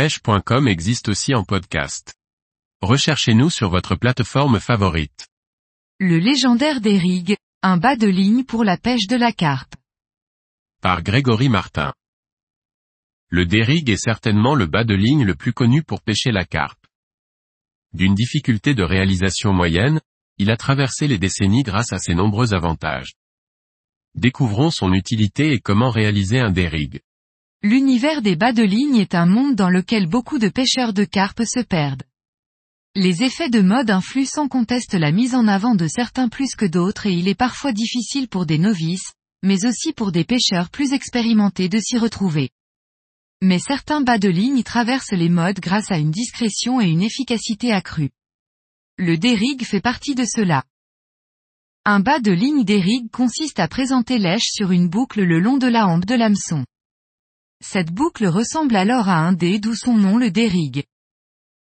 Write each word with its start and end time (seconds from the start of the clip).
pêche.com 0.00 0.66
existe 0.66 1.10
aussi 1.10 1.34
en 1.34 1.44
podcast. 1.44 2.14
Recherchez-nous 2.80 3.50
sur 3.50 3.68
votre 3.68 3.96
plateforme 3.96 4.58
favorite. 4.58 5.28
Le 5.98 6.16
légendaire 6.16 6.80
Derrig, 6.80 7.36
un 7.60 7.76
bas 7.76 7.96
de 7.96 8.06
ligne 8.06 8.44
pour 8.44 8.64
la 8.64 8.78
pêche 8.78 9.06
de 9.08 9.16
la 9.16 9.30
carpe. 9.30 9.74
Par 10.80 11.02
Grégory 11.02 11.50
Martin. 11.50 11.92
Le 13.28 13.44
Derrig 13.44 13.90
est 13.90 14.02
certainement 14.02 14.54
le 14.54 14.64
bas 14.64 14.84
de 14.84 14.94
ligne 14.94 15.26
le 15.26 15.34
plus 15.34 15.52
connu 15.52 15.82
pour 15.82 16.00
pêcher 16.00 16.32
la 16.32 16.46
carpe. 16.46 16.86
D'une 17.92 18.14
difficulté 18.14 18.72
de 18.72 18.82
réalisation 18.82 19.52
moyenne, 19.52 20.00
il 20.38 20.50
a 20.50 20.56
traversé 20.56 21.08
les 21.08 21.18
décennies 21.18 21.62
grâce 21.62 21.92
à 21.92 21.98
ses 21.98 22.14
nombreux 22.14 22.54
avantages. 22.54 23.12
Découvrons 24.14 24.70
son 24.70 24.94
utilité 24.94 25.52
et 25.52 25.60
comment 25.60 25.90
réaliser 25.90 26.40
un 26.40 26.50
Derrig. 26.50 27.02
L'univers 27.62 28.22
des 28.22 28.36
bas 28.36 28.54
de 28.54 28.62
ligne 28.62 28.96
est 28.96 29.14
un 29.14 29.26
monde 29.26 29.54
dans 29.54 29.68
lequel 29.68 30.06
beaucoup 30.06 30.38
de 30.38 30.48
pêcheurs 30.48 30.94
de 30.94 31.04
carpe 31.04 31.42
se 31.44 31.60
perdent. 31.60 32.04
Les 32.94 33.22
effets 33.22 33.50
de 33.50 33.60
mode 33.60 33.90
influent 33.90 34.24
sans 34.24 34.48
conteste 34.48 34.94
la 34.94 35.12
mise 35.12 35.34
en 35.34 35.46
avant 35.46 35.74
de 35.74 35.86
certains 35.86 36.30
plus 36.30 36.54
que 36.54 36.64
d'autres 36.64 37.06
et 37.06 37.12
il 37.12 37.28
est 37.28 37.34
parfois 37.34 37.72
difficile 37.72 38.28
pour 38.28 38.46
des 38.46 38.56
novices, 38.56 39.12
mais 39.42 39.66
aussi 39.66 39.92
pour 39.92 40.10
des 40.10 40.24
pêcheurs 40.24 40.70
plus 40.70 40.94
expérimentés 40.94 41.68
de 41.68 41.78
s'y 41.78 41.98
retrouver. 41.98 42.48
Mais 43.42 43.58
certains 43.58 44.00
bas 44.00 44.18
de 44.18 44.30
ligne 44.30 44.62
traversent 44.62 45.12
les 45.12 45.28
modes 45.28 45.60
grâce 45.60 45.90
à 45.90 45.98
une 45.98 46.10
discrétion 46.10 46.80
et 46.80 46.88
une 46.88 47.02
efficacité 47.02 47.72
accrue. 47.72 48.10
Le 48.96 49.18
dérig 49.18 49.64
fait 49.64 49.82
partie 49.82 50.14
de 50.14 50.24
cela. 50.24 50.64
Un 51.84 52.00
bas 52.00 52.20
de 52.20 52.32
ligne 52.32 52.64
dérig 52.64 53.10
consiste 53.10 53.60
à 53.60 53.68
présenter 53.68 54.18
l'èche 54.18 54.48
sur 54.50 54.72
une 54.72 54.88
boucle 54.88 55.22
le 55.22 55.40
long 55.40 55.58
de 55.58 55.66
la 55.66 55.86
hampe 55.86 56.06
de 56.06 56.14
l'hameçon. 56.14 56.64
Cette 57.62 57.92
boucle 57.92 58.26
ressemble 58.26 58.76
alors 58.76 59.08
à 59.08 59.18
un 59.18 59.32
dé 59.32 59.58
d'où 59.58 59.74
son 59.74 59.94
nom 59.94 60.16
le 60.16 60.30
dérigue. 60.30 60.84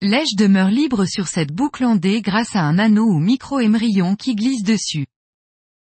L'èche 0.00 0.34
demeure 0.36 0.70
libre 0.70 1.04
sur 1.06 1.28
cette 1.28 1.52
boucle 1.52 1.84
en 1.84 1.96
dé 1.96 2.20
grâce 2.20 2.56
à 2.56 2.62
un 2.62 2.78
anneau 2.78 3.06
ou 3.06 3.18
micro-émerillon 3.18 4.16
qui 4.16 4.34
glisse 4.34 4.62
dessus. 4.62 5.06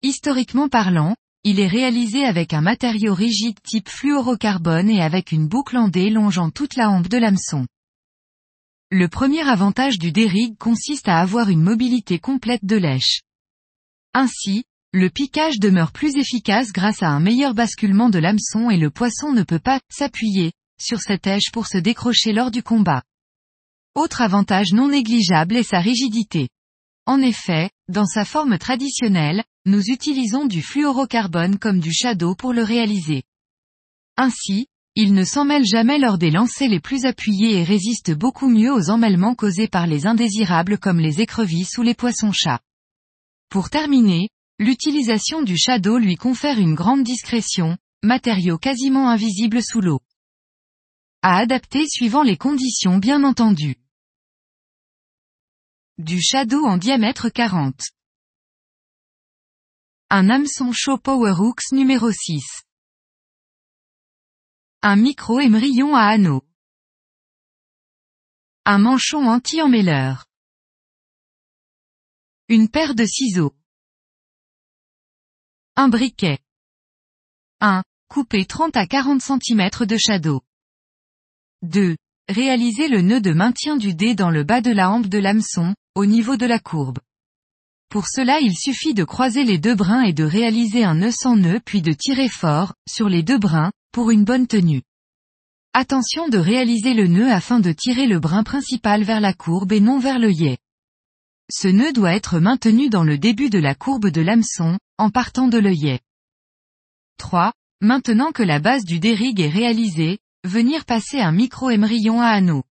Historiquement 0.04 0.70
parlant, 0.70 1.16
il 1.44 1.60
est 1.60 1.68
réalisé 1.68 2.26
avec 2.26 2.54
un 2.54 2.62
matériau 2.62 3.14
rigide 3.14 3.60
type 3.64 3.90
fluorocarbone 3.90 4.90
et 4.90 5.02
avec 5.02 5.32
une 5.32 5.48
boucle 5.48 5.78
en 5.78 5.88
dé 5.88 6.10
longeant 6.10 6.50
toute 6.52 6.76
la 6.76 6.90
hampe 6.90 7.08
de 7.08 7.18
l'hameçon. 7.18 7.66
Le 8.92 9.08
premier 9.08 9.48
avantage 9.48 9.98
du 9.98 10.12
dérigue 10.12 10.58
consiste 10.58 11.08
à 11.08 11.20
avoir 11.20 11.50
une 11.50 11.62
mobilité 11.62 12.20
complète 12.20 12.64
de 12.64 12.78
l'èche. 12.78 13.22
Ainsi, 14.14 14.64
le 14.94 15.10
piquage 15.10 15.60
demeure 15.60 15.92
plus 15.92 16.16
efficace 16.16 16.72
grâce 16.72 17.04
à 17.04 17.10
un 17.10 17.20
meilleur 17.20 17.54
basculement 17.54 18.10
de 18.10 18.20
l'hameçon 18.20 18.70
et 18.70 18.78
le 18.78 18.90
poisson 18.90 19.34
ne 19.34 19.44
peut 19.44 19.60
pas 19.60 19.80
s'appuyer 19.90 20.54
sur 20.80 21.02
cette 21.02 21.28
èche 21.28 21.52
pour 21.52 21.68
se 21.68 21.78
décrocher 21.78 22.34
lors 22.34 22.52
du 22.52 22.64
combat. 22.64 23.04
Autre 23.96 24.22
avantage 24.22 24.74
non 24.74 24.90
négligeable 24.90 25.58
est 25.58 25.64
sa 25.64 25.80
rigidité. 25.80 26.50
En 27.06 27.22
effet, 27.22 27.70
dans 27.90 28.06
sa 28.06 28.26
forme 28.26 28.58
traditionnelle, 28.58 29.44
nous 29.66 29.82
utilisons 29.90 30.46
du 30.46 30.62
fluorocarbone 30.62 31.58
comme 31.58 31.80
du 31.80 31.92
shadow 31.92 32.36
pour 32.36 32.54
le 32.54 32.64
réaliser. 32.64 33.24
Ainsi, 34.18 34.68
il 34.96 35.14
ne 35.14 35.24
s'emmêle 35.24 35.66
jamais 35.66 36.00
lors 36.00 36.18
des 36.18 36.32
lancers 36.32 36.70
les 36.70 36.80
plus 36.80 37.06
appuyés 37.06 37.60
et 37.60 37.64
résiste 37.64 38.12
beaucoup 38.12 38.50
mieux 38.50 38.74
aux 38.74 38.90
emmêlements 38.90 39.36
causés 39.36 39.68
par 39.68 39.86
les 39.86 40.08
indésirables 40.08 40.78
comme 40.78 41.00
les 41.00 41.22
écrevisses 41.22 41.78
ou 41.78 41.82
les 41.82 41.94
poissons-chats. 41.94 42.62
Pour 43.50 43.70
terminer, 43.70 44.30
L'utilisation 44.60 45.44
du 45.44 45.56
shadow 45.56 46.00
lui 46.00 46.16
confère 46.16 46.58
une 46.58 46.74
grande 46.74 47.04
discrétion, 47.04 47.78
matériau 48.02 48.58
quasiment 48.58 49.08
invisible 49.08 49.62
sous 49.62 49.82
l'eau. 49.82 50.02
À 51.22 51.38
adapter 51.38 51.88
suivant 51.88 52.24
les 52.24 52.38
conditions 52.38 52.98
bien 52.98 53.24
entendu. 53.24 53.76
Du 56.00 56.20
shadow 56.22 56.66
en 56.66 56.78
diamètre 56.78 57.30
40. 57.30 57.82
Un 60.10 60.30
hameçon 60.30 60.72
chaud 60.72 60.98
Powerhooks 60.98 61.72
numéro 61.72 62.12
6. 62.12 62.64
Un 64.82 64.96
micro 64.96 65.40
émerillon 65.40 65.96
à 65.96 66.04
anneau. 66.04 66.44
Un 68.66 68.80
manchon 68.80 69.28
anti-emmêleur. 69.28 70.26
Une 72.48 72.70
paire 72.70 72.96
de 72.96 73.06
ciseaux. 73.06 73.54
Un 75.80 75.90
briquet. 75.90 76.40
1. 77.62 77.84
Couper 78.10 78.46
30 78.46 78.76
à 78.76 78.88
40 78.88 79.22
cm 79.22 79.70
de 79.86 79.96
shadow. 79.96 80.42
2. 81.62 81.96
Réaliser 82.28 82.88
le 82.88 83.02
nœud 83.02 83.22
de 83.22 83.32
maintien 83.32 83.78
du 83.78 83.94
dé 83.94 84.16
dans 84.16 84.32
le 84.32 84.44
bas 84.44 84.62
de 84.62 84.72
la 84.72 84.90
hampe 84.90 85.06
de 85.06 85.20
l'hameçon, 85.20 85.76
au 85.94 86.08
niveau 86.08 86.36
de 86.36 86.48
la 86.48 86.58
courbe. 86.58 86.98
Pour 87.90 88.08
cela 88.08 88.40
il 88.40 88.56
suffit 88.58 88.96
de 88.96 89.04
croiser 89.04 89.44
les 89.44 89.60
deux 89.60 89.76
brins 89.76 90.02
et 90.02 90.14
de 90.14 90.24
réaliser 90.24 90.84
un 90.84 90.96
nœud 90.96 91.12
sans 91.12 91.36
nœud 91.36 91.60
puis 91.64 91.84
de 91.84 91.94
tirer 91.94 92.28
fort, 92.28 92.74
sur 92.90 93.08
les 93.08 93.22
deux 93.22 93.38
brins, 93.38 93.72
pour 93.92 94.10
une 94.10 94.24
bonne 94.24 94.48
tenue. 94.48 94.82
Attention 95.74 96.28
de 96.28 96.40
réaliser 96.40 96.96
le 96.96 97.06
nœud 97.06 97.32
afin 97.32 97.60
de 97.60 97.72
tirer 97.72 98.08
le 98.08 98.20
brin 98.20 98.42
principal 98.42 99.04
vers 99.04 99.22
la 99.22 99.34
courbe 99.34 99.72
et 99.74 99.80
non 99.80 100.00
vers 100.00 100.18
l'œillet. 100.18 100.58
Ce 101.50 101.68
nœud 101.70 101.94
doit 101.94 102.14
être 102.14 102.40
maintenu 102.40 102.90
dans 102.90 103.04
le 103.04 103.18
début 103.18 103.50
de 103.50 103.60
la 103.60 103.74
courbe 103.74 104.08
de 104.08 104.22
l'hameçon, 104.22 104.78
en 104.98 105.10
partant 105.10 105.48
de 105.48 105.58
l'œillet. 105.58 106.02
3. 107.18 107.54
Maintenant 107.80 108.32
que 108.32 108.44
la 108.44 108.60
base 108.60 108.84
du 108.84 109.00
dérigue 109.00 109.40
est 109.40 109.50
réalisée, 109.50 110.20
venir 110.44 110.84
passer 110.84 111.20
un 111.22 111.32
micro-émerillon 111.32 112.22
à 112.22 112.28
anneau. 112.28 112.64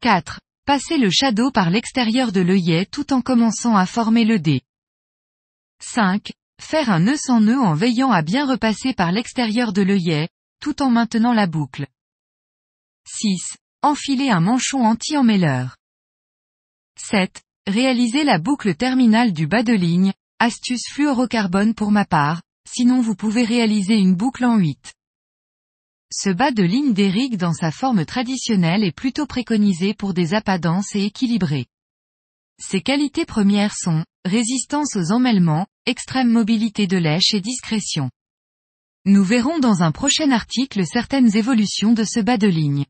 4. 0.00 0.40
Passer 0.64 0.96
le 0.96 1.10
shadow 1.10 1.50
par 1.50 1.68
l'extérieur 1.68 2.32
de 2.32 2.40
l'œillet 2.40 2.86
tout 2.86 3.12
en 3.12 3.20
commençant 3.20 3.76
à 3.76 3.84
former 3.84 4.24
le 4.24 4.38
dé. 4.38 4.62
5. 5.82 6.32
Faire 6.62 6.90
un 6.90 7.00
nœud 7.00 7.16
sans 7.16 7.40
nœud 7.40 7.60
en 7.60 7.74
veillant 7.74 8.10
à 8.10 8.22
bien 8.22 8.46
repasser 8.46 8.94
par 8.94 9.12
l'extérieur 9.12 9.72
de 9.72 9.82
l'œillet, 9.82 10.28
tout 10.60 10.82
en 10.82 10.90
maintenant 10.90 11.34
la 11.34 11.46
boucle. 11.46 11.86
6. 13.06 13.56
Enfiler 13.82 14.30
un 14.30 14.40
manchon 14.40 14.84
anti-emmêleur. 14.84 15.76
7. 16.96 17.42
Réaliser 17.70 18.24
la 18.24 18.40
boucle 18.40 18.74
terminale 18.74 19.32
du 19.32 19.46
bas 19.46 19.62
de 19.62 19.72
ligne, 19.72 20.12
astuce 20.40 20.88
fluorocarbone 20.90 21.72
pour 21.72 21.92
ma 21.92 22.04
part, 22.04 22.42
sinon 22.68 23.00
vous 23.00 23.14
pouvez 23.14 23.44
réaliser 23.44 23.94
une 23.94 24.16
boucle 24.16 24.44
en 24.44 24.56
8. 24.56 24.92
Ce 26.12 26.30
bas 26.30 26.50
de 26.50 26.64
ligne 26.64 26.94
d'Eric 26.94 27.36
dans 27.36 27.52
sa 27.52 27.70
forme 27.70 28.04
traditionnelle 28.04 28.82
est 28.82 28.90
plutôt 28.90 29.24
préconisé 29.24 29.94
pour 29.94 30.14
des 30.14 30.34
appâts 30.34 30.58
et 30.94 31.04
équilibrés. 31.04 31.66
Ses 32.60 32.80
qualités 32.80 33.24
premières 33.24 33.76
sont, 33.76 34.04
résistance 34.24 34.96
aux 34.96 35.12
emmêlements, 35.12 35.68
extrême 35.86 36.28
mobilité 36.28 36.88
de 36.88 36.96
lèche 36.96 37.34
et 37.34 37.40
discrétion. 37.40 38.10
Nous 39.04 39.22
verrons 39.22 39.60
dans 39.60 39.84
un 39.84 39.92
prochain 39.92 40.32
article 40.32 40.84
certaines 40.86 41.36
évolutions 41.36 41.92
de 41.92 42.02
ce 42.02 42.18
bas 42.18 42.36
de 42.36 42.48
ligne. 42.48 42.84